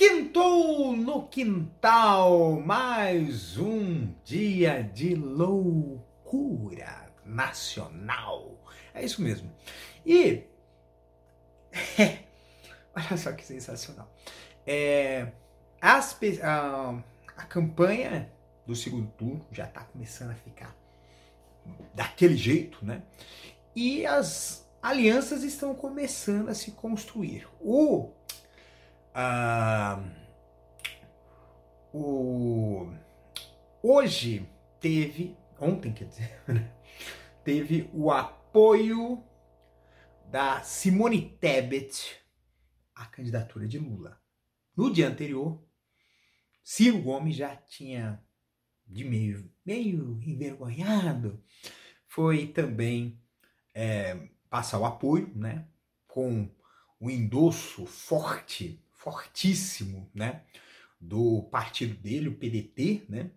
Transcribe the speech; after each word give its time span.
Quintou 0.00 0.96
no 0.96 1.28
quintal, 1.28 2.58
mais 2.58 3.58
um 3.58 4.10
dia 4.24 4.82
de 4.82 5.14
loucura 5.14 7.12
nacional. 7.22 8.64
É 8.94 9.04
isso 9.04 9.20
mesmo. 9.20 9.52
E. 10.06 10.44
olha 12.96 13.16
só 13.18 13.30
que 13.32 13.44
sensacional. 13.44 14.10
É, 14.66 15.32
as, 15.78 16.18
a, 16.42 16.98
a 17.36 17.44
campanha 17.44 18.32
do 18.66 18.74
segundo 18.74 19.10
turno 19.18 19.46
já 19.52 19.66
está 19.66 19.82
começando 19.82 20.30
a 20.30 20.34
ficar 20.34 20.74
daquele 21.94 22.38
jeito, 22.38 22.82
né? 22.82 23.02
E 23.76 24.06
as 24.06 24.66
alianças 24.82 25.42
estão 25.42 25.74
começando 25.74 26.48
a 26.48 26.54
se 26.54 26.70
construir. 26.70 27.46
O, 27.60 28.14
ah, 29.14 30.02
o 31.92 32.92
hoje 33.82 34.48
teve, 34.78 35.36
ontem 35.58 35.92
quer 35.92 36.04
dizer, 36.04 36.42
né? 36.46 36.72
teve 37.44 37.90
o 37.92 38.10
apoio 38.10 39.22
da 40.30 40.62
Simone 40.62 41.36
Tebet 41.40 42.16
à 42.94 43.06
candidatura 43.06 43.66
de 43.66 43.78
Lula. 43.78 44.20
No 44.76 44.92
dia 44.92 45.08
anterior, 45.08 45.62
Ciro 46.62 47.02
Gomes 47.02 47.36
já 47.36 47.56
tinha 47.56 48.22
de 48.86 49.04
meio, 49.04 49.50
meio 49.64 50.20
envergonhado, 50.22 51.42
foi 52.06 52.46
também 52.48 53.20
é, 53.74 54.28
passar 54.48 54.78
o 54.78 54.84
apoio, 54.84 55.32
né, 55.34 55.66
com 56.06 56.50
o 56.98 57.08
endosso 57.08 57.86
forte, 57.86 58.84
fortíssimo, 59.00 60.10
né, 60.14 60.44
do 61.00 61.42
partido 61.50 61.94
dele, 61.94 62.28
o 62.28 62.36
PDT, 62.36 63.06
né, 63.08 63.30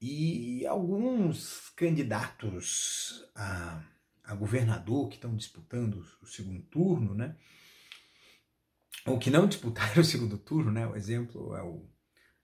e 0.00 0.66
alguns 0.66 1.68
candidatos 1.70 3.30
a, 3.34 3.84
a 4.24 4.34
governador 4.34 5.08
que 5.08 5.16
estão 5.16 5.36
disputando 5.36 6.04
o 6.22 6.26
segundo 6.26 6.62
turno, 6.62 7.14
né, 7.14 7.36
ou 9.06 9.18
que 9.18 9.30
não 9.30 9.46
disputaram 9.46 10.00
o 10.02 10.04
segundo 10.04 10.38
turno, 10.38 10.72
né, 10.72 10.86
o 10.86 10.96
exemplo 10.96 11.54
é 11.54 11.62
o, 11.62 11.88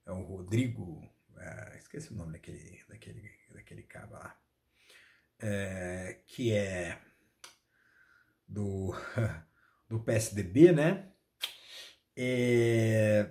é 0.05 0.11
o 0.11 0.21
Rodrigo 0.21 1.17
Uh, 1.37 1.77
esqueci 1.77 2.11
o 2.11 2.15
nome 2.15 2.33
daquele, 2.33 2.83
daquele, 2.89 3.31
daquele 3.53 3.83
cara 3.83 4.09
lá. 4.09 4.39
É, 5.39 6.19
que 6.25 6.51
é 6.51 6.99
do, 8.47 8.91
do 9.87 9.99
PSDB, 9.99 10.71
né? 10.71 11.11
É, 12.17 13.29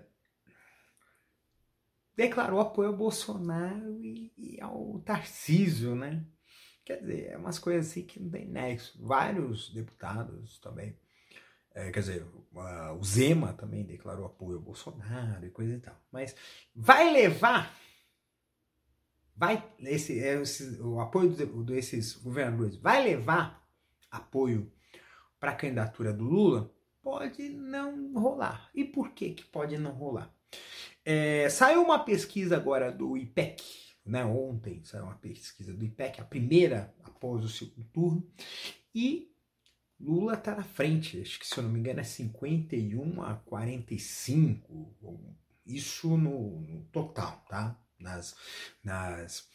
declarou 2.17 2.61
apoio 2.61 2.91
ao 2.91 2.97
Bolsonaro 2.97 4.01
e, 4.01 4.33
e, 4.37 4.61
ao 4.61 5.01
Tarcísio, 5.01 5.97
né? 5.97 6.25
Quer 6.85 7.01
dizer, 7.01 7.33
é 7.33 7.37
umas 7.37 7.59
coisas 7.59 7.91
assim 7.91 8.07
que 8.07 8.21
não 8.21 8.31
tem 8.31 8.47
nexo. 8.47 8.97
Vários 9.05 9.75
deputados 9.75 10.61
também. 10.61 10.97
É, 11.75 11.91
quer 11.91 12.01
dizer, 12.01 12.27
o 12.99 13.05
Zema 13.05 13.53
também 13.53 13.85
declarou 13.85 14.25
apoio 14.25 14.59
ao 14.59 14.63
Bolsonaro 14.63 15.45
e 15.45 15.51
coisa 15.51 15.75
e 15.75 15.81
tal. 15.81 16.01
Mas 16.13 16.35
vai 16.75 17.13
levar 17.13 17.77
vai 19.37 19.63
esse, 19.81 20.19
é, 20.19 20.41
esse 20.41 20.81
o 20.81 20.99
apoio 20.99 21.31
desses 21.65 22.15
governadores 22.15 22.77
vai 22.77 23.05
levar 23.05 23.63
apoio 24.11 24.73
para 25.39 25.51
a 25.51 25.57
candidatura 25.57 26.13
do 26.13 26.25
Lula? 26.25 26.75
Pode 27.07 27.51
não 27.51 28.15
rolar. 28.15 28.69
E 28.75 28.85
por 28.85 29.13
que 29.13 29.31
que 29.31 29.45
pode 29.45 29.79
não 29.79 29.93
rolar? 29.93 30.29
É, 31.05 31.49
saiu 31.49 31.85
uma 31.85 32.01
pesquisa 32.01 32.57
agora 32.57 32.91
do 32.91 33.17
IPEC, 33.17 33.63
né? 34.05 34.25
Ontem 34.25 34.83
saiu 34.83 35.05
uma 35.05 35.15
pesquisa 35.15 35.73
do 35.73 35.85
IPEC, 35.85 36.21
a 36.21 36.25
primeira 36.25 36.93
após 37.05 37.45
o 37.45 37.49
segundo 37.49 37.87
turno, 37.93 38.29
e 38.93 39.31
Lula 40.01 40.35
está 40.35 40.57
na 40.57 40.65
frente. 40.65 41.21
Acho 41.21 41.39
que 41.39 41.47
se 41.47 41.57
eu 41.57 41.63
não 41.63 41.71
me 41.71 41.79
engano 41.79 42.01
é 42.01 42.03
51 42.03 43.23
a 43.23 43.37
45, 43.37 45.37
isso 45.65 46.17
no, 46.17 46.59
no 46.59 46.87
total, 46.87 47.45
tá? 47.49 47.81
nas, 48.01 48.35
nas, 48.83 49.49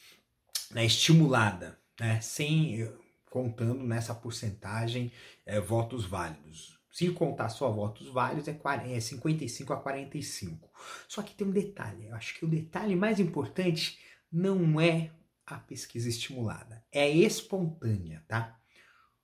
na 0.71 0.85
estimulada, 0.85 1.77
né? 1.99 2.21
sem 2.21 2.89
contando 3.29 3.83
nessa 3.83 4.15
porcentagem 4.15 5.11
é, 5.45 5.59
votos 5.59 6.05
válidos. 6.05 6.80
Se 6.91 7.09
contar 7.11 7.47
só 7.47 7.71
votos 7.71 8.07
válidos, 8.07 8.49
é, 8.49 8.53
40, 8.53 8.89
é 8.89 8.99
55 8.99 9.71
a 9.71 9.77
45. 9.77 10.69
Só 11.07 11.21
que 11.21 11.33
tem 11.33 11.47
um 11.47 11.51
detalhe, 11.51 12.07
eu 12.07 12.15
acho 12.15 12.35
que 12.37 12.43
o 12.43 12.49
detalhe 12.49 12.95
mais 12.97 13.17
importante 13.19 13.97
não 14.29 14.79
é 14.79 15.11
a 15.45 15.57
pesquisa 15.57 16.09
estimulada, 16.09 16.85
é 16.91 17.09
espontânea, 17.09 18.23
tá? 18.27 18.59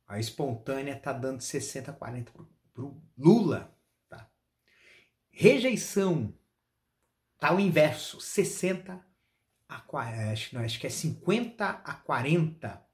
A 0.07 0.17
espontânea 0.17 0.97
tá 0.97 1.11
dando 1.11 1.41
60 1.41 1.91
a 1.91 1.93
40 1.93 2.31
pro 2.73 3.01
Lula, 3.17 3.77
tá? 4.07 4.29
Rejeição 5.29 6.33
tá 7.37 7.53
o 7.53 7.59
inverso, 7.59 8.21
60 8.21 9.05
a 9.69 9.83
acho, 10.31 10.55
não, 10.55 10.63
acho 10.63 10.79
que 10.79 10.87
é 10.87 10.89
50 10.89 11.65
a 11.65 11.93
40 11.93 12.87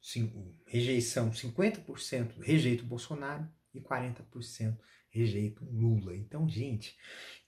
sim, 0.00 0.56
rejeição, 0.66 1.30
50% 1.32 2.38
rejeito 2.40 2.84
Bolsonaro 2.84 3.48
e 3.74 3.80
40% 3.80 4.76
rejeito 5.14 5.64
Lula. 5.70 6.14
Então, 6.16 6.48
gente, 6.48 6.96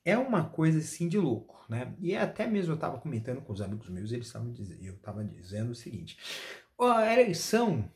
é 0.04 0.16
uma 0.16 0.48
coisa 0.48 0.78
assim 0.78 1.08
de 1.08 1.18
louco, 1.18 1.64
né? 1.68 1.94
E 1.98 2.14
até 2.14 2.46
mesmo 2.46 2.72
eu 2.72 2.76
estava 2.76 2.98
comentando 2.98 3.42
com 3.42 3.52
os 3.52 3.60
amigos 3.60 3.88
meus, 3.88 4.12
eles 4.12 4.28
estavam 4.28 4.52
dizendo, 4.52 4.84
eu 4.84 4.94
estava 4.94 5.24
dizendo 5.24 5.72
o 5.72 5.74
seguinte: 5.74 6.16
a 6.78 7.12
eleição, 7.12 7.90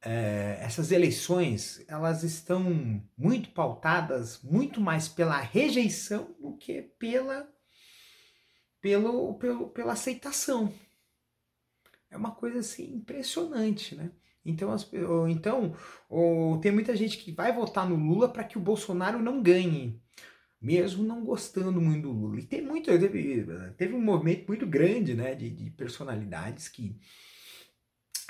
é, 0.00 0.58
essas 0.60 0.92
eleições, 0.92 1.84
elas 1.88 2.22
estão 2.22 3.02
muito 3.18 3.50
pautadas 3.50 4.40
muito 4.42 4.80
mais 4.80 5.08
pela 5.08 5.38
rejeição 5.40 6.34
do 6.40 6.56
que 6.56 6.80
pela 6.80 7.52
pelo, 8.80 9.34
pelo, 9.34 9.68
pela 9.68 9.92
aceitação. 9.92 10.72
É 12.08 12.16
uma 12.16 12.34
coisa 12.34 12.60
assim 12.60 12.94
impressionante, 12.94 13.94
né? 13.94 14.10
Então, 14.44 14.72
as, 14.72 14.90
ou, 14.92 15.28
então 15.28 15.74
ou, 16.08 16.58
tem 16.58 16.72
muita 16.72 16.96
gente 16.96 17.18
que 17.18 17.32
vai 17.32 17.52
votar 17.52 17.88
no 17.88 17.96
Lula 17.96 18.28
para 18.28 18.44
que 18.44 18.56
o 18.56 18.60
Bolsonaro 18.60 19.18
não 19.18 19.42
ganhe, 19.42 20.00
mesmo 20.60 21.04
não 21.04 21.24
gostando 21.24 21.80
muito 21.80 22.02
do 22.02 22.12
Lula. 22.12 22.40
E 22.40 22.44
tem 22.44 22.62
muito, 22.62 22.86
teve, 22.86 23.46
teve 23.76 23.94
um 23.94 24.02
movimento 24.02 24.46
muito 24.48 24.66
grande 24.66 25.14
né, 25.14 25.34
de, 25.34 25.50
de 25.50 25.70
personalidades 25.70 26.68
que 26.68 26.96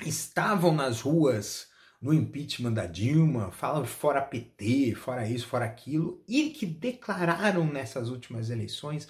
estavam 0.05 0.73
nas 0.73 1.01
ruas 1.01 1.69
no 2.01 2.13
impeachment 2.13 2.73
da 2.73 2.87
Dilma, 2.87 3.51
falam 3.51 3.85
fora 3.85 4.21
PT, 4.21 4.95
fora 4.95 5.27
isso, 5.27 5.47
fora 5.47 5.65
aquilo, 5.65 6.23
e 6.27 6.49
que 6.49 6.65
declararam 6.65 7.65
nessas 7.65 8.09
últimas 8.09 8.49
eleições 8.49 9.07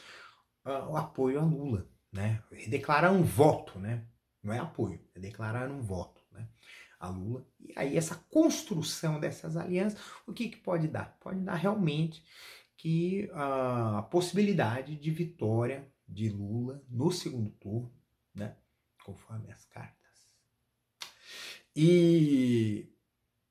uh, 0.66 0.92
o 0.92 0.98
apoio 0.98 1.40
a 1.40 1.44
Lula, 1.44 1.88
né? 2.12 2.44
Declarar 2.68 3.12
um 3.12 3.24
voto, 3.24 3.80
né? 3.80 4.04
Não 4.44 4.54
é 4.54 4.60
apoio, 4.60 5.00
é 5.16 5.20
declarar 5.20 5.70
um 5.70 5.82
voto? 5.82 6.21
A 7.02 7.10
Lula. 7.10 7.46
E 7.60 7.74
aí 7.76 7.98
essa 7.98 8.16
construção 8.30 9.20
dessas 9.20 9.58
alianças, 9.58 10.00
o 10.28 10.32
que, 10.32 10.50
que 10.50 10.58
pode 10.58 10.88
dar? 10.88 11.18
Pode 11.20 11.40
dar 11.40 11.56
realmente 11.56 12.24
que 12.78 13.30
uh, 13.32 13.98
a 13.98 14.02
possibilidade 14.04 14.96
de 14.96 15.12
vitória 15.12 15.92
de 16.08 16.30
Lula 16.30 16.84
no 16.90 17.12
segundo 17.12 17.50
turno, 17.52 17.92
né? 18.34 18.56
Conforme 19.04 19.52
as 19.52 19.66
cartas. 19.66 20.02
E, 21.76 22.92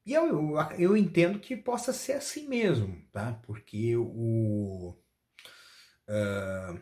e 0.06 0.12
eu, 0.12 0.26
eu, 0.26 0.56
eu 0.78 0.96
entendo 0.96 1.40
que 1.40 1.56
possa 1.56 1.92
ser 1.92 2.12
assim 2.12 2.48
mesmo, 2.48 3.02
tá? 3.10 3.32
Porque 3.44 3.96
o. 3.96 4.96
Uh, 6.08 6.80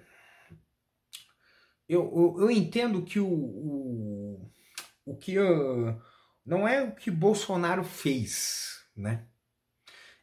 eu, 1.88 2.03
eu, 2.03 2.37
eu 2.41 2.50
entendo 2.50 3.05
que 3.05 3.19
o, 3.19 3.31
o, 3.31 4.50
o 5.06 5.17
que 5.17 5.38
uh, 5.38 6.00
não 6.49 6.67
é 6.67 6.83
o 6.83 6.93
que 6.93 7.11
Bolsonaro 7.11 7.85
fez, 7.85 8.83
né? 8.97 9.27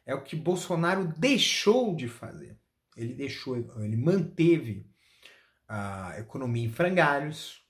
É 0.04 0.12
o 0.12 0.22
que 0.22 0.34
Bolsonaro 0.34 1.06
deixou 1.16 1.94
de 1.94 2.08
fazer. 2.08 2.58
ele 2.96 3.14
deixou, 3.14 3.56
ele 3.56 3.96
manteve 3.96 4.90
a 5.68 6.18
economia 6.18 6.64
em 6.64 6.72
frangalhos, 6.72 7.62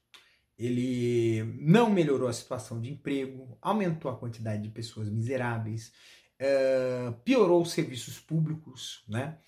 ele 0.59 1.43
não 1.61 1.91
melhorou 1.91 2.29
a 2.29 2.33
situação 2.33 2.81
de 2.81 2.91
emprego, 2.91 3.59
aumentou 3.61 4.11
a 4.11 4.17
quantidade 4.17 4.63
de 4.63 4.71
pessoas 4.71 5.11
miseráveis, 5.11 5.93
uh, 6.41 7.13
piorou 7.25 7.61
os 7.61 7.73
serviços 7.73 8.19
públicos, 8.19 9.05
né? 9.07 9.39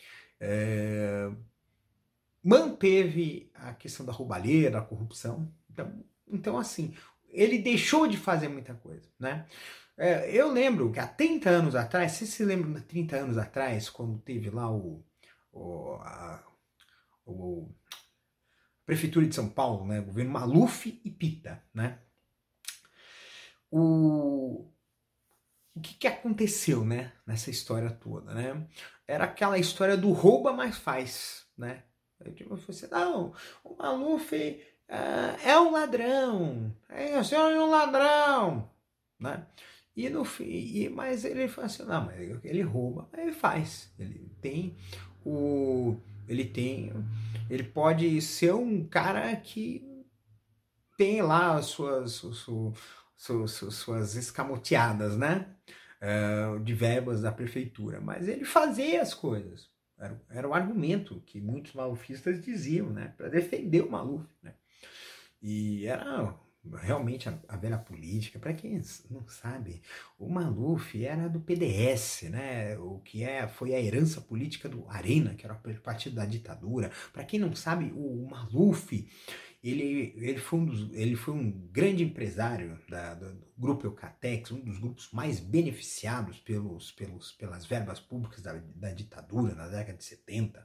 Uh, 0.40 1.36
manteve 2.42 3.50
a 3.54 3.72
questão 3.72 4.04
da 4.04 4.12
roubalheira, 4.12 4.72
da 4.72 4.82
corrupção. 4.82 5.50
Então, 5.70 6.04
então, 6.30 6.58
assim, 6.58 6.94
ele 7.30 7.58
deixou 7.58 8.06
de 8.06 8.16
fazer 8.16 8.48
muita 8.48 8.74
coisa, 8.74 9.08
né? 9.18 9.46
É, 9.96 10.30
eu 10.30 10.52
lembro 10.52 10.92
que 10.92 11.00
há 11.00 11.06
30 11.06 11.50
anos 11.50 11.74
atrás, 11.74 12.12
se 12.12 12.26
se 12.26 12.44
lembram 12.44 12.80
30 12.80 13.16
anos 13.16 13.36
atrás, 13.36 13.90
quando 13.90 14.18
teve 14.20 14.48
lá 14.48 14.70
o, 14.70 15.04
o, 15.52 15.94
a, 16.00 16.44
o 17.26 17.68
Prefeitura 18.86 19.26
de 19.26 19.34
São 19.34 19.50
Paulo, 19.50 19.86
né? 19.86 20.00
Governo 20.00 20.30
Maluf 20.30 21.00
e 21.04 21.10
Pita, 21.10 21.62
né? 21.74 21.98
O, 23.70 24.70
o 25.74 25.80
que, 25.80 25.94
que 25.94 26.06
aconteceu, 26.06 26.84
né? 26.84 27.12
Nessa 27.26 27.50
história 27.50 27.90
toda, 27.90 28.32
né? 28.32 28.66
Era 29.06 29.24
aquela 29.24 29.58
história 29.58 29.96
do 29.96 30.12
rouba 30.12 30.52
mais 30.52 30.78
faz, 30.78 31.46
né? 31.56 31.82
Eu 32.20 32.34
tipo, 32.34 32.56
você, 32.56 32.86
não, 32.86 33.34
o 33.62 33.76
Maluf 33.76 34.32
é 34.88 35.58
um 35.60 35.70
ladrão, 35.70 36.74
é, 36.88 37.18
o 37.18 37.24
senhor 37.24 37.52
é 37.52 37.60
um 37.60 37.70
ladrão, 37.70 38.70
né? 39.20 39.46
E 39.94 40.08
no 40.08 40.26
e, 40.40 40.88
mas 40.88 41.24
ele 41.24 41.48
fala 41.48 41.66
assim, 41.66 41.82
não, 41.82 42.06
mas 42.06 42.44
ele 42.44 42.62
rouba, 42.62 43.08
mas 43.12 43.20
ele 43.20 43.32
faz, 43.32 43.92
ele 43.98 44.30
tem 44.40 44.76
o 45.24 46.00
ele 46.28 46.44
tem. 46.44 46.92
Ele 47.48 47.64
pode 47.64 48.20
ser 48.20 48.52
um 48.52 48.86
cara 48.86 49.34
que 49.36 49.82
tem 50.96 51.22
lá 51.22 51.56
as 51.56 51.66
suas, 51.66 52.12
suas, 52.12 52.74
suas, 53.16 53.50
suas 53.50 54.14
escamoteadas, 54.14 55.16
né? 55.16 55.46
Uh, 56.00 56.60
de 56.60 56.74
verbas 56.74 57.22
da 57.22 57.32
prefeitura. 57.32 58.00
Mas 58.00 58.28
ele 58.28 58.44
fazia 58.44 59.00
as 59.00 59.14
coisas. 59.14 59.68
Era, 59.98 60.20
era 60.30 60.48
o 60.48 60.54
argumento 60.54 61.20
que 61.26 61.40
muitos 61.40 61.72
malufistas 61.72 62.40
diziam, 62.40 62.90
né? 62.90 63.14
Para 63.16 63.28
defender 63.28 63.82
o 63.82 63.90
Maluf, 63.90 64.24
né? 64.42 64.54
E 65.42 65.86
era 65.86 66.34
realmente 66.76 67.28
a, 67.28 67.38
a 67.48 67.56
velha 67.56 67.78
política. 67.78 68.38
Para 68.38 68.52
quem 68.52 68.80
não 69.10 69.26
sabe, 69.28 69.82
o 70.18 70.28
Maluf 70.28 71.02
era 71.02 71.28
do 71.28 71.40
PDS, 71.40 72.24
né? 72.30 72.76
O 72.78 72.98
que 73.00 73.22
é 73.24 73.46
foi 73.46 73.74
a 73.74 73.80
herança 73.80 74.20
política 74.20 74.68
do 74.68 74.84
Arena, 74.88 75.34
que 75.34 75.44
era 75.46 75.54
o 75.54 75.80
partido 75.80 76.16
da 76.16 76.24
ditadura. 76.24 76.90
Para 77.12 77.24
quem 77.24 77.38
não 77.40 77.54
sabe, 77.54 77.92
o, 77.92 78.24
o 78.24 78.30
Maluf 78.30 79.06
ele, 79.70 80.14
ele, 80.16 80.38
foi 80.38 80.58
um 80.60 80.64
dos, 80.64 80.92
ele 80.92 81.16
foi 81.16 81.34
um 81.34 81.50
grande 81.70 82.02
empresário 82.02 82.78
da, 82.88 83.14
do, 83.14 83.48
grupo 83.56 83.86
Eucatex, 83.86 84.52
um 84.52 84.60
dos 84.60 84.78
grupos 84.78 85.10
mais 85.12 85.40
beneficiados 85.40 86.38
pelos, 86.38 86.92
pelos, 86.92 87.32
pelas 87.32 87.66
verbas 87.66 87.98
públicas 87.98 88.40
da, 88.40 88.52
da 88.76 88.92
ditadura 88.92 89.54
na 89.54 89.66
década 89.66 89.98
de 89.98 90.04
70. 90.04 90.60
Uh, 90.60 90.64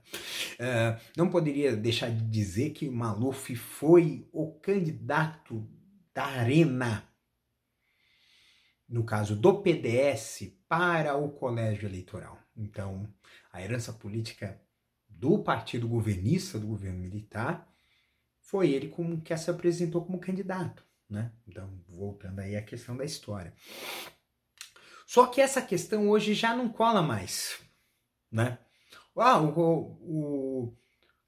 eh, 0.59 0.99
não 1.17 1.29
poderia 1.29 1.75
deixar 1.75 2.11
de 2.11 2.23
dizer 2.23 2.69
que 2.69 2.87
Maluf 2.89 3.55
foi 3.55 4.27
o 4.31 4.51
candidato 4.59 5.67
da 6.13 6.25
Arena, 6.25 7.03
no 8.87 9.03
caso 9.03 9.35
do 9.35 9.61
PDS, 9.61 10.53
para 10.67 11.15
o 11.17 11.31
colégio 11.31 11.87
eleitoral. 11.87 12.37
Então, 12.55 13.11
a 13.51 13.59
herança 13.59 13.91
política 13.91 14.61
do 15.09 15.39
partido 15.39 15.87
governista, 15.87 16.59
do 16.59 16.67
governo 16.67 16.99
militar, 16.99 17.72
foi 18.53 18.69
ele 18.69 18.87
como 18.87 19.19
que 19.19 19.35
se 19.35 19.49
apresentou 19.49 20.05
como 20.05 20.19
candidato, 20.19 20.85
né? 21.09 21.31
Então, 21.47 21.73
voltando 21.89 22.37
aí 22.37 22.55
à 22.55 22.61
questão 22.61 22.95
da 22.95 23.03
história. 23.03 23.51
Só 25.07 25.25
que 25.25 25.41
essa 25.41 25.59
questão 25.59 26.07
hoje 26.07 26.35
já 26.35 26.55
não 26.55 26.69
cola 26.69 27.01
mais, 27.01 27.59
né? 28.31 28.59
Ah, 29.17 29.41
o, 29.41 29.97
o, 30.03 30.77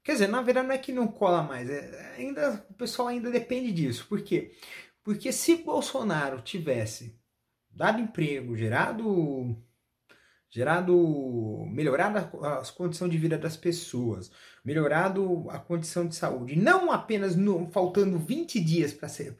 Quer 0.04 0.12
dizer, 0.12 0.28
na 0.28 0.40
verdade 0.40 0.68
não 0.68 0.74
é 0.76 0.78
que 0.78 0.92
não 0.92 1.08
cola 1.08 1.42
mais, 1.42 1.68
é, 1.68 2.14
ainda, 2.16 2.64
o 2.70 2.74
pessoal 2.74 3.08
ainda 3.08 3.28
depende 3.28 3.72
disso. 3.72 4.06
Por 4.08 4.22
quê? 4.22 4.52
Porque 5.02 5.32
se 5.32 5.56
Bolsonaro 5.56 6.40
tivesse 6.42 7.18
dado 7.68 8.00
emprego, 8.00 8.56
gerado 8.56 9.60
gerado 10.56 11.66
melhorado 11.66 12.16
as 12.46 12.70
condições 12.70 13.10
de 13.10 13.18
vida 13.18 13.36
das 13.36 13.58
pessoas, 13.58 14.30
melhorado 14.64 15.50
a 15.50 15.58
condição 15.58 16.08
de 16.08 16.16
saúde, 16.16 16.56
não 16.56 16.90
apenas 16.90 17.36
no, 17.36 17.70
faltando 17.70 18.18
20 18.18 18.58
dias 18.60 18.90
para 18.94 19.06
ser 19.06 19.36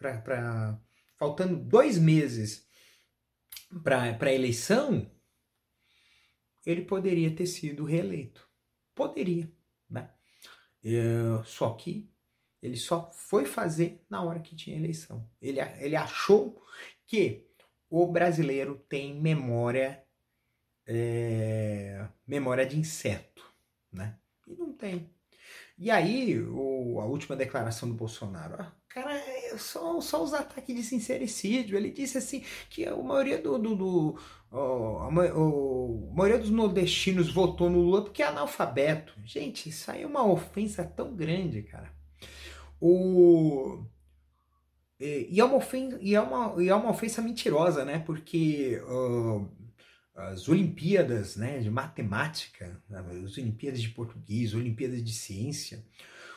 faltando 1.17 1.57
dois 1.57 1.97
meses 1.97 2.69
para 3.83 4.03
a 4.03 4.33
eleição, 4.35 5.11
ele 6.67 6.83
poderia 6.83 7.35
ter 7.35 7.47
sido 7.47 7.87
reeleito. 7.87 8.47
Poderia, 8.95 9.51
né? 9.89 10.11
É, 10.85 11.43
só 11.47 11.71
que 11.71 12.11
ele 12.63 12.77
só 12.77 13.11
foi 13.11 13.47
fazer 13.47 14.05
na 14.11 14.23
hora 14.23 14.41
que 14.41 14.55
tinha 14.55 14.77
eleição. 14.77 15.27
Ele, 15.41 15.61
ele 15.81 15.97
achou 15.97 16.63
que 17.07 17.47
o 17.89 18.07
brasileiro 18.07 18.85
tem 18.87 19.19
memória 19.19 20.06
é, 20.87 22.07
memória 22.27 22.65
de 22.65 22.79
inseto, 22.79 23.43
né? 23.93 24.17
E 24.47 24.55
não 24.55 24.73
tem. 24.73 25.11
E 25.79 25.91
aí, 25.91 26.41
o, 26.41 27.01
a 27.01 27.05
última 27.05 27.37
declaração 27.37 27.89
do 27.89 27.95
Bolsonaro, 27.95 28.63
ah, 28.63 28.73
cara, 28.89 29.15
é 29.15 29.59
só, 29.59 30.01
só 30.01 30.23
os 30.23 30.33
ataques 30.33 30.75
de 30.75 30.83
sincericídio. 30.83 31.77
Ele 31.77 31.91
disse 31.91 32.17
assim 32.17 32.43
que 32.71 32.87
a 32.87 32.97
maioria 32.97 33.39
do, 33.39 33.59
do, 33.59 33.75
do 33.75 34.19
a, 34.51 35.11
maioria 35.11 36.39
dos 36.39 36.51
nordestinos 36.51 37.33
votou 37.33 37.69
no 37.69 37.81
Lula 37.81 38.05
porque 38.05 38.23
é 38.23 38.27
analfabeto. 38.27 39.15
Gente, 39.25 39.69
isso 39.69 39.91
aí 39.91 40.03
é 40.03 40.07
uma 40.07 40.25
ofensa 40.25 40.85
tão 40.85 41.15
grande, 41.15 41.63
cara. 41.63 41.93
O 42.81 43.85
e, 44.99 45.39
é 45.39 45.45
uma 45.45 45.57
ofensa, 45.57 45.99
e 46.01 46.15
é 46.15 46.21
uma, 46.21 46.63
e 46.63 46.69
é 46.69 46.75
uma 46.75 46.91
ofensa 46.91 47.21
mentirosa, 47.21 47.85
né? 47.85 47.99
Porque 47.99 48.81
as 50.17 50.49
Olimpíadas 50.49 51.37
né, 51.37 51.59
de 51.59 51.71
matemática, 51.71 52.81
as 52.91 53.37
Olimpíadas 53.37 53.83
de 53.83 53.91
português, 53.91 54.55
Olimpíadas 54.55 55.05
de 55.05 55.13
ciência, 55.13 55.85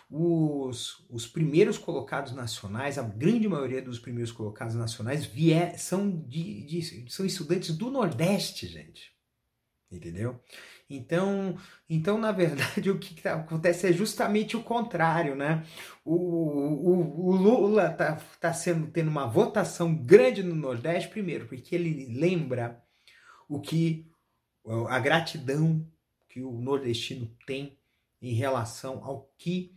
os, 0.09 1.05
os 1.09 1.27
primeiros 1.27 1.77
colocados 1.77 2.33
nacionais, 2.33 2.97
a 2.97 3.03
grande 3.03 3.47
maioria 3.47 3.81
dos 3.81 3.99
primeiros 3.99 4.31
colocados 4.31 4.75
nacionais 4.75 5.25
vier, 5.25 5.79
são, 5.79 6.09
de, 6.09 6.63
de, 6.65 7.11
são 7.11 7.25
estudantes 7.25 7.75
do 7.75 7.89
Nordeste, 7.89 8.67
gente. 8.67 9.13
Entendeu? 9.91 10.39
Então, 10.89 11.57
então 11.87 12.17
na 12.17 12.31
verdade, 12.31 12.89
o 12.91 12.99
que 12.99 13.21
tá, 13.21 13.35
acontece 13.35 13.87
é 13.87 13.93
justamente 13.93 14.57
o 14.57 14.63
contrário, 14.63 15.35
né? 15.35 15.63
O, 16.03 16.15
o, 16.15 17.27
o 17.27 17.35
Lula 17.35 17.91
está 17.91 18.15
tá 18.39 18.53
sendo 18.53 18.87
tendo 18.87 19.09
uma 19.09 19.27
votação 19.27 19.95
grande 19.95 20.43
no 20.43 20.55
Nordeste, 20.55 21.09
primeiro, 21.09 21.47
porque 21.47 21.75
ele 21.75 22.07
lembra 22.19 22.83
o 23.49 23.59
que 23.59 24.09
a 24.87 24.99
gratidão 24.99 25.85
que 26.29 26.41
o 26.41 26.61
nordestino 26.61 27.35
tem 27.45 27.77
em 28.21 28.33
relação 28.33 29.03
ao 29.03 29.33
que 29.37 29.75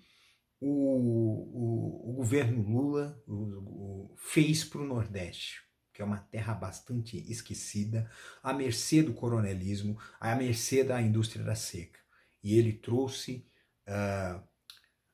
o, 0.60 0.68
o, 0.68 2.10
o 2.10 2.12
governo 2.14 2.62
Lula 2.62 3.20
o, 3.26 4.14
fez 4.18 4.62
para 4.62 4.80
o 4.80 4.86
Nordeste, 4.86 5.62
que 5.92 6.02
é 6.02 6.04
uma 6.04 6.18
terra 6.18 6.54
bastante 6.54 7.18
esquecida, 7.30 8.08
à 8.42 8.52
mercê 8.52 9.02
do 9.02 9.14
coronelismo, 9.14 9.98
à 10.20 10.34
mercê 10.36 10.84
da 10.84 11.00
indústria 11.00 11.44
da 11.44 11.54
seca. 11.54 11.98
E 12.44 12.56
ele 12.56 12.72
trouxe 12.74 13.46
uh, 13.88 14.42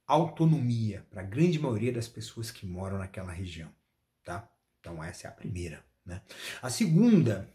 autonomia 0.06 1.06
para 1.10 1.22
a 1.22 1.24
grande 1.24 1.58
maioria 1.58 1.92
das 1.92 2.08
pessoas 2.08 2.50
que 2.50 2.66
moram 2.66 2.98
naquela 2.98 3.32
região. 3.32 3.72
Tá? 4.24 4.50
Então, 4.80 5.02
essa 5.02 5.26
é 5.26 5.30
a 5.30 5.34
primeira. 5.34 5.84
Né? 6.04 6.22
A 6.60 6.70
segunda 6.70 7.52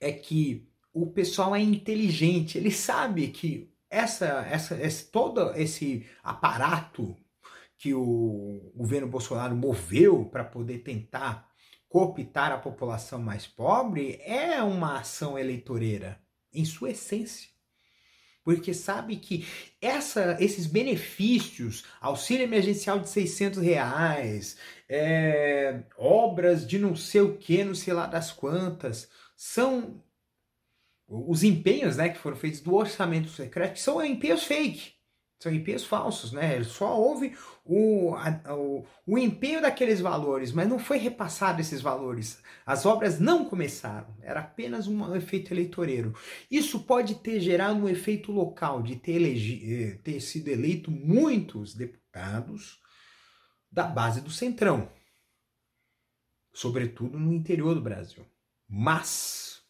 é 0.00 0.12
que 0.12 0.68
o 0.92 1.06
pessoal 1.06 1.54
é 1.56 1.60
inteligente, 1.60 2.58
ele 2.58 2.70
sabe 2.70 3.28
que 3.28 3.72
essa, 3.88 4.46
essa, 4.50 4.74
esse, 4.82 5.04
todo 5.10 5.52
esse 5.54 6.06
aparato 6.22 7.16
que 7.78 7.92
o 7.94 8.72
governo 8.74 9.08
Bolsonaro 9.08 9.56
moveu 9.56 10.24
para 10.26 10.44
poder 10.44 10.78
tentar 10.78 11.48
cooptar 11.88 12.52
a 12.52 12.58
população 12.58 13.20
mais 13.20 13.46
pobre 13.46 14.18
é 14.24 14.62
uma 14.62 15.00
ação 15.00 15.38
eleitoreira, 15.38 16.18
em 16.52 16.64
sua 16.64 16.90
essência. 16.90 17.50
Porque 18.44 18.72
sabe 18.74 19.16
que 19.16 19.46
essa, 19.80 20.36
esses 20.40 20.66
benefícios, 20.66 21.84
auxílio 22.00 22.44
emergencial 22.44 22.98
de 22.98 23.08
600 23.08 23.60
reais, 23.60 24.56
é, 24.88 25.82
obras 25.96 26.66
de 26.66 26.78
não 26.78 26.96
sei 26.96 27.20
o 27.20 27.36
que, 27.36 27.62
não 27.62 27.74
sei 27.74 27.92
lá 27.92 28.06
das 28.06 28.32
quantas, 28.32 29.08
são 29.44 30.00
os 31.08 31.42
empenhos 31.42 31.96
né, 31.96 32.10
que 32.10 32.18
foram 32.18 32.36
feitos 32.36 32.60
do 32.60 32.74
orçamento 32.74 33.28
secreto 33.28 33.76
são 33.76 34.02
empenhos 34.02 34.44
fake, 34.44 34.92
são 35.40 35.52
empenhos 35.52 35.84
falsos, 35.84 36.30
né? 36.30 36.62
Só 36.62 36.96
houve 36.96 37.36
o, 37.64 38.14
a, 38.14 38.54
o, 38.54 38.86
o 39.04 39.18
empenho 39.18 39.60
daqueles 39.60 40.00
valores, 40.00 40.52
mas 40.52 40.68
não 40.68 40.78
foi 40.78 40.96
repassado 40.96 41.60
esses 41.60 41.80
valores. 41.80 42.40
As 42.64 42.86
obras 42.86 43.18
não 43.18 43.44
começaram, 43.44 44.16
era 44.22 44.38
apenas 44.38 44.86
um 44.86 45.16
efeito 45.16 45.52
eleitoreiro. 45.52 46.14
Isso 46.48 46.84
pode 46.84 47.16
ter 47.16 47.40
gerado 47.40 47.80
um 47.80 47.88
efeito 47.88 48.30
local 48.30 48.80
de 48.80 48.94
ter, 48.94 49.14
elegi, 49.14 49.74
eh, 49.74 49.98
ter 50.04 50.20
sido 50.20 50.48
eleito 50.48 50.88
muitos 50.88 51.74
deputados 51.74 52.80
da 53.70 53.82
base 53.82 54.20
do 54.20 54.30
Centrão, 54.30 54.88
sobretudo 56.54 57.18
no 57.18 57.32
interior 57.32 57.74
do 57.74 57.82
Brasil. 57.82 58.24
Mas 58.74 59.62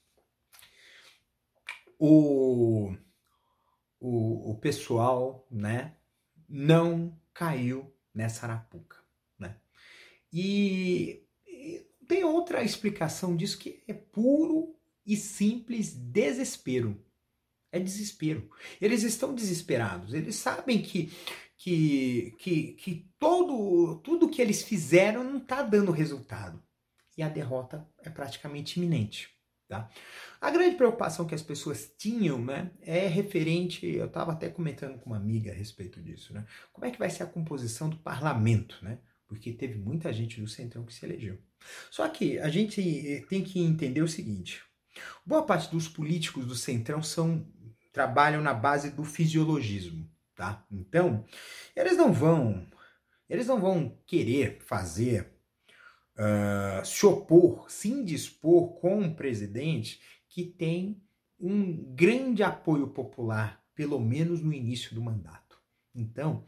o, 1.99 2.95
o, 3.99 4.53
o 4.53 4.59
pessoal 4.59 5.45
né, 5.51 5.97
não 6.49 7.21
caiu 7.35 7.93
nessa 8.15 8.47
arapuca. 8.47 8.99
Né? 9.37 9.57
E, 10.33 11.27
e 11.45 11.85
tem 12.07 12.23
outra 12.23 12.63
explicação 12.63 13.37
disso 13.37 13.59
que 13.59 13.83
é 13.89 13.93
puro 13.93 14.79
e 15.05 15.17
simples 15.17 15.93
desespero. 15.93 17.05
É 17.73 17.81
desespero. 17.81 18.49
Eles 18.81 19.03
estão 19.03 19.35
desesperados. 19.35 20.15
Eles 20.15 20.37
sabem 20.37 20.81
que 20.81 21.11
que, 21.57 22.35
que, 22.39 22.73
que 22.73 23.11
todo, 23.21 24.01
tudo 24.03 24.29
que 24.29 24.43
eles 24.43 24.63
fizeram 24.63 25.23
não 25.23 25.39
está 25.39 25.63
dando 25.63 25.93
resultado. 25.93 26.61
E 27.17 27.23
a 27.23 27.29
derrota 27.29 27.87
é 28.03 28.11
praticamente 28.11 28.79
iminente. 28.79 29.31
Tá? 29.69 29.89
A 30.39 30.51
grande 30.51 30.77
preocupação 30.77 31.27
que 31.27 31.35
as 31.35 31.43
pessoas 31.43 31.91
tinham 31.97 32.39
né, 32.39 32.71
é 32.83 33.07
referente, 33.07 33.87
eu 33.87 34.05
estava 34.05 34.33
até 34.33 34.51
comentando 34.51 34.99
com 34.99 35.07
uma 35.11 35.17
amiga 35.17 35.51
a 35.51 35.55
respeito 35.55 36.03
disso, 36.03 36.35
né? 36.35 36.45
Como 36.73 36.87
é 36.87 36.91
que 36.91 36.99
vai 36.99 37.09
ser 37.09 37.23
a 37.23 37.27
composição 37.27 37.89
do 37.89 37.97
parlamento, 37.97 38.77
né? 38.83 38.99
Porque 39.27 39.51
teve 39.51 39.79
muita 39.79 40.13
gente 40.13 40.39
do 40.39 40.47
Centrão 40.47 40.85
que 40.85 40.93
se 40.93 41.07
elegeu. 41.07 41.39
Só 41.91 42.07
que 42.07 42.39
a 42.39 42.51
gente 42.51 42.83
eh, 42.83 43.25
tem 43.31 43.43
que 43.43 43.61
entender 43.61 44.03
o 44.03 44.09
seguinte: 44.09 44.63
boa 45.25 45.43
parte 45.43 45.71
dos 45.71 45.89
políticos 45.89 46.45
do 46.45 46.55
Centrão 46.55 47.03
são 47.03 47.47
trabalham 47.93 48.43
na 48.43 48.53
base 48.53 48.91
do 48.91 49.05
fisiologismo, 49.05 50.07
tá? 50.35 50.67
Então, 50.71 51.25
eles 51.75 51.97
não 51.97 52.13
vão 52.13 52.67
eles 53.29 53.47
não 53.47 53.59
vão 53.59 53.99
querer 54.07 54.59
fazer 54.61 55.32
uh, 56.17 56.85
se 56.85 57.07
opor, 57.07 57.71
se 57.71 57.89
indispor 57.89 58.75
com 58.81 59.01
um 59.01 59.15
presidente 59.15 60.01
que 60.29 60.45
tem 60.45 61.03
um 61.39 61.95
grande 61.95 62.43
apoio 62.43 62.89
popular, 62.89 63.63
pelo 63.75 63.99
menos 63.99 64.41
no 64.41 64.53
início 64.53 64.95
do 64.95 65.03
mandato. 65.03 65.61
Então, 65.95 66.45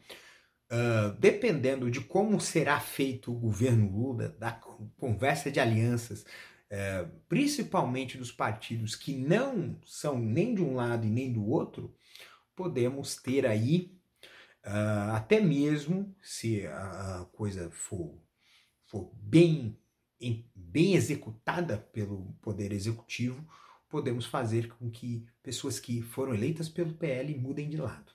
uh, 0.71 1.11
dependendo 1.19 1.91
de 1.91 2.01
como 2.01 2.39
será 2.39 2.79
feito 2.79 3.31
o 3.31 3.39
governo 3.39 3.91
Lula, 3.91 4.29
da 4.29 4.51
conversa 4.97 5.51
de 5.51 5.59
alianças, 5.59 6.23
uh, 6.23 7.09
principalmente 7.27 8.17
dos 8.17 8.31
partidos 8.31 8.95
que 8.95 9.15
não 9.15 9.79
são 9.85 10.17
nem 10.17 10.55
de 10.55 10.63
um 10.63 10.75
lado 10.75 11.05
e 11.05 11.09
nem 11.09 11.31
do 11.31 11.45
outro, 11.45 11.93
podemos 12.55 13.17
ter 13.17 13.45
aí, 13.45 13.93
uh, 14.65 15.11
até 15.13 15.41
mesmo 15.41 16.15
se 16.21 16.65
a 16.65 17.27
coisa 17.33 17.69
for 17.69 18.24
for 18.95 19.11
bem, 19.13 19.77
bem 20.55 20.95
executada 20.95 21.77
pelo 21.91 22.33
Poder 22.41 22.71
Executivo, 22.71 23.45
podemos 23.89 24.25
fazer 24.25 24.69
com 24.69 24.89
que 24.89 25.27
pessoas 25.43 25.81
que 25.81 26.01
foram 26.01 26.33
eleitas 26.33 26.69
pelo 26.69 26.93
PL 26.93 27.37
mudem 27.37 27.69
de 27.69 27.75
lado. 27.75 28.13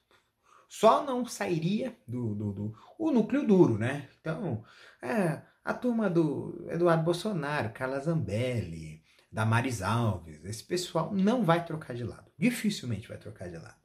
Só 0.66 1.04
não 1.04 1.26
sairia 1.26 1.94
do, 2.08 2.34
do, 2.34 2.52
do 2.52 2.78
o 2.99 3.10
núcleo 3.10 3.46
duro, 3.46 3.76
né? 3.76 4.08
Então, 4.20 4.64
é, 5.02 5.42
a 5.62 5.75
turma 5.75 6.08
do 6.08 6.66
Eduardo 6.70 7.04
Bolsonaro, 7.04 7.75
Carla 7.75 8.00
Zambelli, 8.00 9.02
Damares 9.30 9.82
Alves, 9.82 10.42
esse 10.44 10.64
pessoal 10.64 11.12
não 11.12 11.44
vai 11.44 11.64
trocar 11.66 11.94
de 11.94 12.04
lado. 12.04 12.30
Dificilmente 12.38 13.06
vai 13.06 13.18
trocar 13.18 13.50
de 13.50 13.58
lado. 13.58 13.80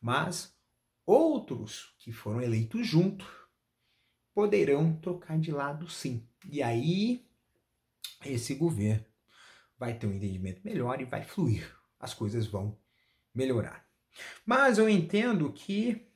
Mas 0.00 0.54
outros 1.04 1.96
que 1.98 2.12
foram 2.12 2.40
eleitos 2.40 2.86
junto 2.86 3.26
poderão 4.36 4.94
trocar 4.96 5.38
de 5.38 5.50
lado 5.50 5.88
sim. 5.88 6.22
E 6.50 6.62
aí 6.62 7.26
esse 8.22 8.54
governo 8.54 9.06
vai 9.78 9.98
ter 9.98 10.06
um 10.06 10.12
entendimento 10.12 10.60
melhor 10.62 11.00
e 11.00 11.06
vai 11.06 11.24
fluir. 11.24 11.74
As 11.98 12.12
coisas 12.12 12.46
vão 12.46 12.78
melhorar. 13.34 13.88
Mas 14.44 14.76
eu 14.76 14.90
entendo 14.90 15.50
que 15.54 16.06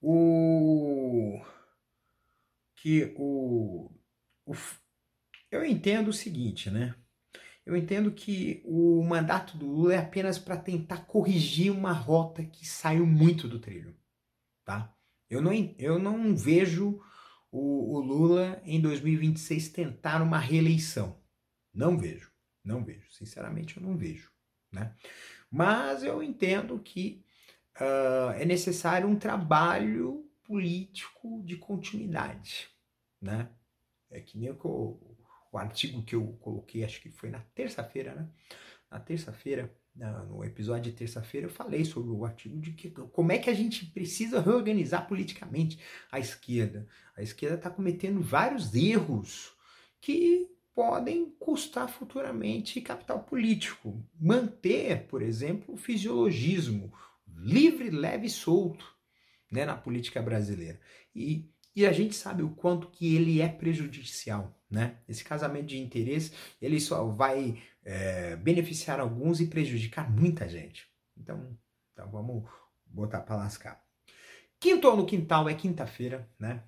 o 0.00 1.44
que 2.74 3.14
o, 3.18 3.90
o 4.46 4.54
eu 5.50 5.62
entendo 5.62 6.08
o 6.08 6.14
seguinte, 6.14 6.70
né? 6.70 6.94
Eu 7.66 7.76
entendo 7.76 8.10
que 8.12 8.62
o 8.64 9.04
mandato 9.04 9.58
do 9.58 9.66
Lula 9.66 9.92
é 9.92 9.98
apenas 9.98 10.38
para 10.38 10.56
tentar 10.56 11.04
corrigir 11.04 11.70
uma 11.70 11.92
rota 11.92 12.42
que 12.42 12.66
saiu 12.66 13.04
muito 13.04 13.46
do 13.46 13.58
trilho, 13.58 13.94
tá? 14.64 14.96
Eu 15.28 15.42
não, 15.42 15.52
eu 15.78 15.98
não 15.98 16.34
vejo 16.34 17.02
o, 17.56 17.94
o 17.94 18.00
Lula 18.00 18.60
em 18.64 18.78
2026 18.80 19.70
tentar 19.70 20.20
uma 20.20 20.38
reeleição. 20.38 21.18
Não 21.72 21.96
vejo, 21.96 22.30
não 22.62 22.84
vejo. 22.84 23.10
Sinceramente, 23.10 23.78
eu 23.78 23.82
não 23.82 23.96
vejo. 23.96 24.30
Né? 24.70 24.94
Mas 25.50 26.02
eu 26.02 26.22
entendo 26.22 26.78
que 26.78 27.24
uh, 27.80 28.32
é 28.32 28.44
necessário 28.44 29.08
um 29.08 29.18
trabalho 29.18 30.30
político 30.44 31.42
de 31.44 31.56
continuidade. 31.56 32.68
Né? 33.20 33.48
É 34.10 34.20
que 34.20 34.36
nem 34.36 34.50
o, 34.50 35.16
o 35.50 35.58
artigo 35.58 36.02
que 36.02 36.14
eu 36.14 36.34
coloquei, 36.40 36.84
acho 36.84 37.00
que 37.00 37.10
foi 37.10 37.30
na 37.30 37.40
terça-feira, 37.54 38.14
né? 38.14 38.28
Na 38.90 39.00
terça-feira, 39.00 39.74
no 39.96 40.44
episódio 40.44 40.90
de 40.90 40.98
terça-feira, 40.98 41.46
eu 41.46 41.50
falei 41.50 41.84
sobre 41.84 42.10
o 42.10 42.24
artigo 42.24 42.58
de 42.60 42.72
que, 42.72 42.90
como 42.90 43.32
é 43.32 43.38
que 43.38 43.48
a 43.48 43.54
gente 43.54 43.86
precisa 43.86 44.40
reorganizar 44.40 45.08
politicamente 45.08 45.78
a 46.12 46.18
esquerda. 46.20 46.86
A 47.16 47.22
esquerda 47.22 47.56
está 47.56 47.70
cometendo 47.70 48.20
vários 48.20 48.74
erros 48.74 49.54
que 50.00 50.48
podem 50.74 51.30
custar 51.38 51.88
futuramente 51.88 52.82
capital 52.82 53.24
político. 53.24 54.04
Manter, 54.20 55.06
por 55.06 55.22
exemplo, 55.22 55.74
o 55.74 55.78
fisiologismo 55.78 56.92
livre, 57.26 57.90
leve 57.90 58.26
e 58.26 58.30
solto 58.30 58.86
né, 59.50 59.64
na 59.64 59.76
política 59.76 60.20
brasileira. 60.20 60.78
E, 61.14 61.50
e 61.76 61.86
a 61.86 61.92
gente 61.92 62.16
sabe 62.16 62.42
o 62.42 62.50
quanto 62.50 62.88
que 62.88 63.14
ele 63.14 63.42
é 63.42 63.48
prejudicial. 63.48 64.58
Né? 64.68 64.96
Esse 65.06 65.22
casamento 65.22 65.66
de 65.66 65.78
interesse 65.78 66.32
ele 66.60 66.80
só 66.80 67.04
vai 67.04 67.62
é, 67.84 68.34
beneficiar 68.34 68.98
alguns 68.98 69.40
e 69.40 69.46
prejudicar 69.46 70.10
muita 70.10 70.48
gente. 70.48 70.90
Então, 71.16 71.56
então 71.92 72.10
vamos 72.10 72.50
botar 72.86 73.20
para 73.20 73.36
lascar. 73.36 73.84
Quinto 74.58 74.96
no 74.96 75.06
quintal 75.06 75.48
é 75.48 75.54
quinta-feira, 75.54 76.28
né? 76.38 76.64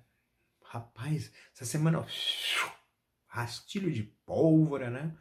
Rapaz, 0.63 1.31
essa 1.53 1.65
semana 1.65 2.05
rastilho 3.27 3.91
de 3.91 4.03
pólvora, 4.03 4.89
né? 4.89 5.17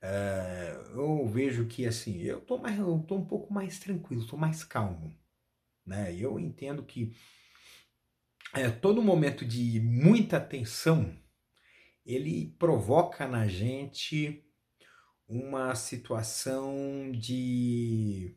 É, 0.00 0.76
eu 0.94 1.26
vejo 1.26 1.66
que 1.66 1.86
assim, 1.86 2.22
eu 2.22 2.40
tô, 2.40 2.58
mais, 2.58 2.78
eu 2.78 3.04
tô 3.06 3.16
um 3.16 3.24
pouco 3.24 3.52
mais 3.52 3.78
tranquilo, 3.78 4.26
tô 4.26 4.36
mais 4.36 4.64
calmo, 4.64 5.14
né? 5.84 6.14
Eu 6.14 6.38
entendo 6.38 6.82
que 6.82 7.14
é, 8.56 8.70
todo 8.70 9.02
momento 9.02 9.44
de 9.44 9.80
muita 9.80 10.40
tensão 10.40 11.14
ele 12.04 12.54
provoca 12.58 13.26
na 13.26 13.46
gente 13.46 14.44
uma 15.28 15.74
situação 15.74 17.10
de, 17.12 18.36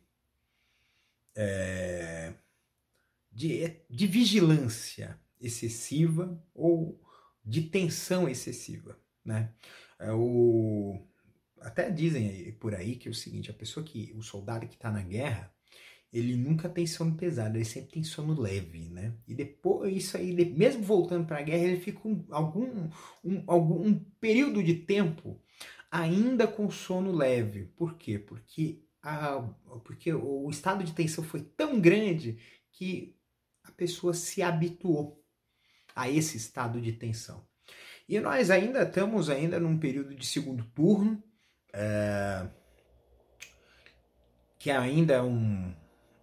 é, 1.35 2.33
de, 3.31 3.81
de 3.87 4.07
vigilância 4.07 5.19
excessiva 5.39 6.43
ou 6.53 6.99
de 7.45 7.61
tensão 7.61 8.27
excessiva. 8.27 8.99
Né? 9.23 9.53
É 9.99 10.11
o, 10.11 11.07
até 11.61 11.91
dizem 11.91 12.51
por 12.53 12.73
aí 12.73 12.95
que 12.95 13.07
é 13.07 13.11
o 13.11 13.15
seguinte, 13.15 13.51
a 13.51 13.53
pessoa 13.53 13.85
que, 13.85 14.11
o 14.15 14.21
soldado 14.23 14.67
que 14.67 14.75
está 14.75 14.91
na 14.91 15.03
guerra, 15.03 15.53
ele 16.11 16.35
nunca 16.35 16.67
tem 16.67 16.87
sono 16.87 17.15
pesado, 17.15 17.57
ele 17.57 17.65
sempre 17.65 17.91
tem 17.91 18.03
sono 18.03 18.39
leve, 18.39 18.89
né? 18.89 19.13
E 19.27 19.35
depois, 19.35 19.95
isso 19.95 20.17
aí, 20.17 20.33
mesmo 20.53 20.81
voltando 20.81 21.25
para 21.25 21.39
a 21.39 21.43
guerra, 21.43 21.63
ele 21.65 21.79
fica 21.79 22.07
um, 22.07 22.25
algum, 22.31 22.89
um, 23.23 23.43
algum 23.45 23.87
um 23.87 23.99
período 24.19 24.63
de 24.63 24.73
tempo 24.73 25.39
ainda 25.91 26.47
com 26.47 26.69
sono 26.71 27.11
leve. 27.11 27.65
Por 27.75 27.95
quê? 27.95 28.17
Porque, 28.17 28.83
a, 29.03 29.39
porque 29.83 30.11
o 30.11 30.49
estado 30.49 30.83
de 30.83 30.93
tensão 30.93 31.23
foi 31.23 31.41
tão 31.41 31.79
grande 31.79 32.39
que 32.71 33.15
a 33.63 33.71
pessoa 33.71 34.13
se 34.13 34.41
habituou 34.41 35.23
a 35.95 36.09
esse 36.09 36.37
estado 36.37 36.81
de 36.81 36.91
tensão. 36.93 37.47
E 38.07 38.19
nós 38.19 38.49
ainda 38.49 38.81
estamos 38.81 39.29
ainda 39.29 39.59
num 39.59 39.77
período 39.77 40.15
de 40.15 40.25
segundo 40.25 40.63
turno. 40.73 41.23
É, 41.71 42.49
que 44.57 44.69
ainda 44.69 45.13
é 45.13 45.21
um 45.21 45.73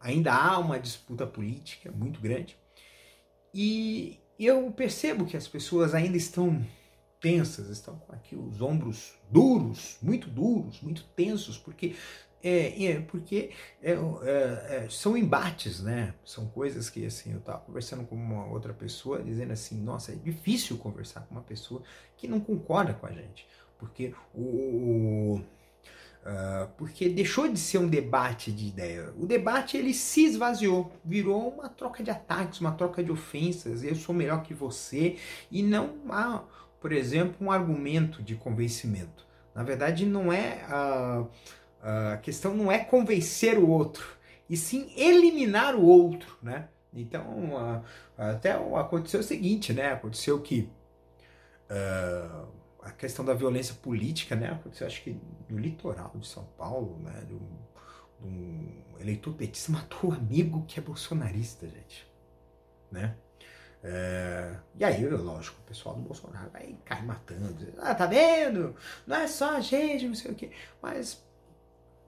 ainda 0.06 0.32
há 0.32 0.58
uma 0.58 0.78
disputa 0.78 1.26
política 1.26 1.90
muito 1.90 2.20
grande. 2.20 2.56
E 3.52 4.20
eu 4.38 4.70
percebo 4.70 5.26
que 5.26 5.36
as 5.36 5.48
pessoas 5.48 5.94
ainda 5.94 6.16
estão 6.16 6.64
tensas, 7.20 7.68
estão 7.70 7.98
com 7.98 8.12
aqui 8.12 8.36
os 8.36 8.60
ombros 8.60 9.14
duros, 9.28 9.98
muito 10.00 10.28
duros, 10.30 10.80
muito 10.80 11.04
tensos, 11.16 11.58
porque 11.58 11.96
é, 12.42 12.84
é 12.86 13.00
porque 13.00 13.50
é, 13.82 13.92
é, 13.92 13.96
é, 14.84 14.86
são 14.88 15.16
embates, 15.16 15.80
né? 15.80 16.14
São 16.24 16.46
coisas 16.46 16.88
que 16.88 17.04
assim 17.04 17.32
eu 17.32 17.38
estava 17.38 17.58
conversando 17.58 18.04
com 18.04 18.14
uma 18.14 18.46
outra 18.46 18.72
pessoa 18.72 19.20
dizendo 19.22 19.52
assim, 19.52 19.80
nossa, 19.82 20.12
é 20.12 20.14
difícil 20.14 20.78
conversar 20.78 21.22
com 21.22 21.34
uma 21.34 21.42
pessoa 21.42 21.82
que 22.16 22.28
não 22.28 22.38
concorda 22.38 22.94
com 22.94 23.06
a 23.06 23.10
gente, 23.10 23.48
porque 23.76 24.14
o, 24.32 25.40
Uh, 26.26 26.68
porque 26.76 27.08
deixou 27.08 27.46
de 27.46 27.56
ser 27.56 27.78
um 27.78 27.86
debate 27.86 28.50
de 28.50 28.66
ideia. 28.66 29.14
O 29.16 29.24
debate 29.26 29.76
ele 29.76 29.94
se 29.94 30.24
esvaziou, 30.24 30.90
virou 31.04 31.50
uma 31.50 31.68
troca 31.68 32.02
de 32.02 32.10
ataques, 32.10 32.60
uma 32.60 32.72
troca 32.72 33.00
de 33.00 33.12
ofensas. 33.12 33.84
Eu 33.84 33.94
sou 33.94 34.12
melhor 34.12 34.42
que 34.42 34.52
você 34.52 35.18
e 35.52 35.62
não 35.62 35.94
há, 36.10 36.42
por 36.80 36.90
exemplo, 36.90 37.36
um 37.40 37.52
argumento 37.52 38.24
de 38.24 38.34
convencimento. 38.34 39.24
Na 39.54 39.62
verdade, 39.62 40.04
não 40.04 40.32
é 40.32 40.64
a 41.80 42.16
questão 42.16 42.52
não 42.52 42.72
é 42.72 42.80
convencer 42.80 43.56
o 43.56 43.68
outro, 43.68 44.16
e 44.50 44.56
sim 44.56 44.90
eliminar 44.96 45.76
o 45.76 45.84
outro, 45.84 46.36
né? 46.42 46.68
Então, 46.92 47.84
até 48.18 48.50
aconteceu 48.52 49.20
o 49.20 49.22
seguinte, 49.22 49.72
né? 49.72 49.92
Aconteceu 49.92 50.40
que 50.40 50.68
a 52.86 52.92
questão 52.92 53.24
da 53.24 53.34
violência 53.34 53.74
política, 53.74 54.36
né? 54.36 54.52
Aconteceu, 54.52 54.86
acho 54.86 55.02
que 55.02 55.20
no 55.48 55.58
litoral 55.58 56.12
de 56.14 56.26
São 56.26 56.44
Paulo, 56.56 56.96
né? 57.02 57.24
De 57.26 57.34
um, 57.34 58.72
eleitor 59.00 59.34
petista 59.34 59.70
matou 59.72 60.10
um 60.10 60.14
amigo 60.14 60.64
que 60.66 60.78
é 60.78 60.82
bolsonarista, 60.82 61.66
gente, 61.66 62.06
né? 62.90 63.16
É, 63.82 64.56
e 64.76 64.84
aí, 64.84 65.06
lógico, 65.08 65.60
o 65.60 65.68
pessoal 65.68 65.94
do 65.96 66.00
Bolsonaro 66.00 66.50
aí 66.54 66.78
cai 66.84 67.02
matando, 67.02 67.54
ah, 67.78 67.94
tá 67.94 68.06
vendo? 68.06 68.74
Não 69.06 69.16
é 69.16 69.26
só 69.26 69.56
a 69.56 69.60
gente, 69.60 70.06
não 70.06 70.14
sei 70.14 70.30
o 70.30 70.34
quê. 70.34 70.50
Mas 70.80 71.24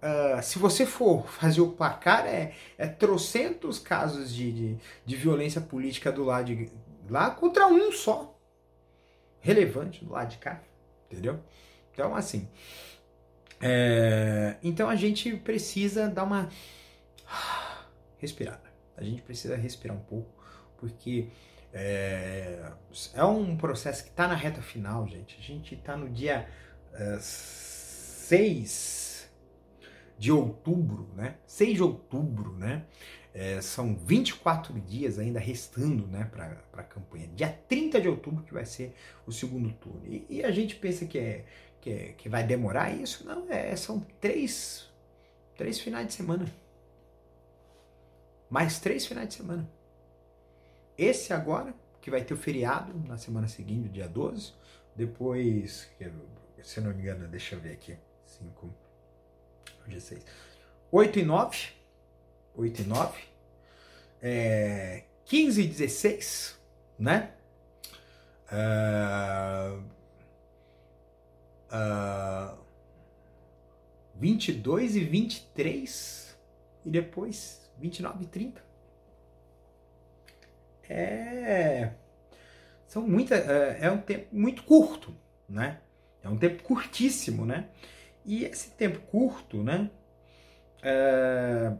uh, 0.02 0.42
se 0.42 0.58
você 0.58 0.86
for 0.86 1.28
fazer 1.28 1.60
o 1.60 1.72
placar, 1.72 2.26
é, 2.26 2.54
é 2.76 2.86
trocentos 2.86 3.78
casos 3.78 4.32
de, 4.32 4.52
de, 4.52 4.78
de 5.04 5.16
violência 5.16 5.60
política 5.60 6.10
do 6.10 6.24
lado 6.24 6.46
de 6.46 6.70
lá 7.08 7.30
contra 7.30 7.66
um 7.66 7.92
só. 7.92 8.34
Relevante 9.40 10.04
do 10.04 10.12
lado 10.12 10.30
de 10.30 10.38
cá 10.38 10.60
entendeu? 11.10 11.40
Então, 11.92 12.14
assim. 12.14 12.48
É, 13.60 14.56
então 14.62 14.88
a 14.88 14.94
gente 14.94 15.36
precisa 15.36 16.08
dar 16.08 16.24
uma 16.24 16.48
respirada. 18.18 18.68
A 18.96 19.02
gente 19.02 19.22
precisa 19.22 19.56
respirar 19.56 19.96
um 19.96 20.00
pouco, 20.00 20.32
porque 20.76 21.28
é, 21.72 22.72
é 23.14 23.24
um 23.24 23.56
processo 23.56 24.04
que 24.04 24.10
está 24.10 24.28
na 24.28 24.34
reta 24.34 24.62
final, 24.62 25.06
gente. 25.08 25.36
A 25.38 25.42
gente 25.42 25.74
está 25.74 25.96
no 25.96 26.08
dia 26.08 26.48
é, 26.92 27.18
6 27.20 29.30
de 30.18 30.32
outubro, 30.32 31.08
né? 31.14 31.36
6 31.46 31.74
de 31.74 31.82
outubro, 31.82 32.56
né? 32.56 32.84
É, 33.34 33.60
são 33.60 33.94
24 33.94 34.72
dias 34.80 35.18
ainda 35.18 35.38
restando 35.38 36.06
né, 36.06 36.28
para 36.32 36.60
a 36.72 36.82
campanha. 36.82 37.28
Dia 37.28 37.48
30 37.68 38.00
de 38.00 38.08
outubro 38.08 38.42
que 38.42 38.52
vai 38.52 38.64
ser 38.64 38.94
o 39.26 39.32
segundo 39.32 39.72
turno. 39.74 40.02
E, 40.06 40.26
e 40.28 40.44
a 40.44 40.50
gente 40.50 40.74
pensa 40.76 41.06
que, 41.06 41.18
é, 41.18 41.44
que, 41.80 41.90
é, 41.90 42.12
que 42.16 42.28
vai 42.28 42.42
demorar 42.42 42.90
isso? 42.90 43.24
Não, 43.26 43.48
é, 43.50 43.76
são 43.76 44.00
três, 44.20 44.90
três 45.56 45.78
finais 45.78 46.06
de 46.06 46.14
semana. 46.14 46.50
Mais 48.50 48.80
três 48.80 49.06
finais 49.06 49.28
de 49.28 49.34
semana. 49.34 49.68
Esse 50.96 51.32
agora, 51.32 51.74
que 52.00 52.10
vai 52.10 52.24
ter 52.24 52.34
o 52.34 52.36
feriado 52.36 52.92
na 53.06 53.18
semana 53.18 53.46
seguinte, 53.46 53.88
dia 53.88 54.08
12. 54.08 54.52
Depois, 54.96 55.88
se 56.62 56.80
não 56.80 56.92
me 56.92 57.02
engano, 57.02 57.28
deixa 57.28 57.54
eu 57.54 57.60
ver 57.60 57.72
aqui. 57.72 57.96
5, 58.24 58.74
dia 59.86 60.00
6. 60.00 60.24
8 60.90 61.18
e 61.18 61.24
9 61.24 61.77
8 62.58 62.82
e 62.82 62.84
9. 62.84 63.22
É, 64.20 65.04
15 65.24 65.62
e 65.62 65.66
16, 65.66 66.60
né? 66.98 67.32
Uh, 68.50 69.82
uh, 71.70 72.58
22 74.16 74.96
e 74.96 75.04
23 75.04 76.38
e 76.84 76.90
depois 76.90 77.70
29 77.78 78.24
e 78.24 78.26
30. 78.26 78.68
É 80.90 81.92
são 82.88 83.06
muita 83.06 83.34
é, 83.36 83.78
é 83.82 83.90
um 83.90 84.00
tempo 84.00 84.34
muito 84.34 84.64
curto, 84.64 85.14
né? 85.46 85.78
É 86.22 86.28
um 86.28 86.38
tempo 86.38 86.62
curtíssimo, 86.62 87.44
né? 87.44 87.68
E 88.24 88.44
esse 88.44 88.70
tempo 88.70 88.98
curto, 89.00 89.62
né? 89.62 89.90
É, 90.82 91.72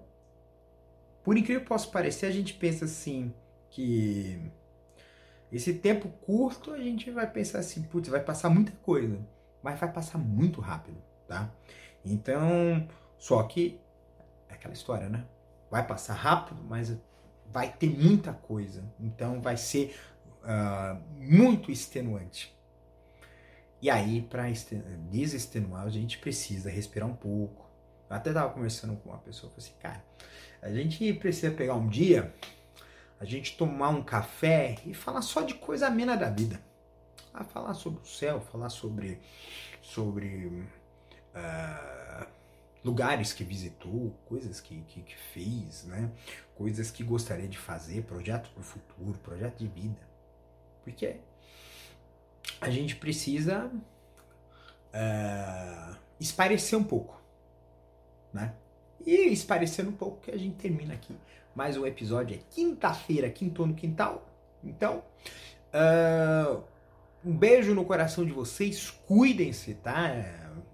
por 1.29 1.37
incrível 1.37 1.61
que 1.61 1.69
possa 1.69 1.87
parecer, 1.91 2.25
a 2.25 2.31
gente 2.31 2.55
pensa 2.55 2.87
assim 2.87 3.35
que 3.69 4.51
esse 5.53 5.75
tempo 5.75 6.09
curto 6.25 6.73
a 6.73 6.79
gente 6.79 7.11
vai 7.11 7.31
pensar 7.31 7.59
assim, 7.59 7.83
putz, 7.83 8.09
vai 8.09 8.25
passar 8.25 8.49
muita 8.49 8.73
coisa, 8.81 9.21
mas 9.63 9.79
vai 9.79 9.93
passar 9.93 10.17
muito 10.17 10.59
rápido, 10.63 10.97
tá? 11.27 11.53
Então, 12.03 12.89
só 13.19 13.43
que 13.43 13.79
é 14.49 14.55
aquela 14.55 14.73
história, 14.73 15.11
né? 15.11 15.27
Vai 15.71 15.87
passar 15.87 16.15
rápido, 16.15 16.65
mas 16.67 16.97
vai 17.53 17.77
ter 17.77 17.91
muita 17.91 18.33
coisa, 18.33 18.83
então 18.99 19.39
vai 19.39 19.59
ser 19.59 20.01
uh, 20.45 20.99
muito 21.19 21.71
extenuante. 21.71 22.59
E 23.83 23.91
aí, 23.91 24.23
para 24.23 24.45
desextenuar, 25.11 25.85
a 25.85 25.91
gente 25.91 26.17
precisa 26.21 26.71
respirar 26.71 27.07
um 27.07 27.15
pouco. 27.15 27.69
Eu 28.09 28.17
até 28.17 28.31
estava 28.31 28.51
conversando 28.51 28.97
com 28.97 29.11
uma 29.11 29.19
pessoa, 29.19 29.53
falei 29.53 29.69
assim, 29.69 29.79
cara, 29.79 30.03
a 30.61 30.71
gente 30.71 31.13
precisa 31.15 31.51
pegar 31.53 31.75
um 31.75 31.89
dia, 31.89 32.35
a 33.21 33.25
gente 33.25 33.57
tomar 33.57 33.91
um 33.91 34.03
café 34.03 34.77
e 34.87 34.95
falar 34.95 35.23
só 35.23 35.43
de 35.43 35.55
coisa 35.55 35.87
amena 35.87 36.17
da 36.17 36.31
vida. 36.31 36.61
A 37.33 37.45
falar 37.45 37.75
sobre 37.75 38.01
o 38.03 38.07
céu, 38.07 38.41
falar 38.41 38.69
sobre, 38.69 39.21
sobre 39.81 40.47
uh, 41.35 42.27
lugares 42.85 43.33
que 43.33 43.45
visitou, 43.45 44.15
coisas 44.27 44.61
que, 44.61 44.81
que, 44.83 45.03
que, 45.03 45.17
fez, 45.17 45.85
né? 45.85 46.11
coisas 46.57 46.91
que 46.91 47.05
gostaria 47.05 47.49
de 47.49 47.59
fazer, 47.59 48.03
projetos 48.03 48.51
para 48.51 48.61
o 48.61 48.65
futuro, 48.65 49.19
projeto 49.19 49.59
de 49.59 49.69
vida. 49.69 50.01
Porque 50.83 51.17
a 52.61 52.71
gente 52.71 52.97
precisa 52.97 53.71
uh, 54.95 55.97
esparecer 56.19 56.79
um 56.79 56.85
pouco, 56.85 57.21
né? 58.33 58.55
E 59.05 59.33
esparecendo 59.33 59.91
um 59.91 59.95
pouco 59.95 60.21
que 60.21 60.31
a 60.31 60.37
gente 60.37 60.57
termina 60.57 60.95
aqui. 60.95 61.17
Mais 61.55 61.77
um 61.77 61.87
episódio 61.87 62.37
é 62.37 62.41
quinta-feira, 62.51 63.31
quinto 63.31 63.67
no 63.67 63.75
quintal. 63.75 64.27
Então, 64.63 65.03
uh, 65.73 66.63
um 67.25 67.37
beijo 67.37 67.75
no 67.75 67.85
coração 67.85 68.25
de 68.25 68.33
vocês, 68.33 68.91
cuidem-se, 68.91 69.75
tá? 69.75 70.11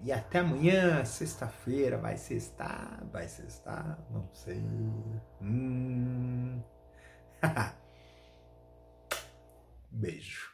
E 0.02 0.12
até 0.12 0.40
amanhã, 0.40 1.04
sexta-feira, 1.04 1.96
vai 1.96 2.16
sextar, 2.16 3.02
vai 3.10 3.26
sextar, 3.28 3.98
não 4.10 4.28
sei. 4.32 4.62
Hum. 5.40 6.60
beijo. 9.90 10.53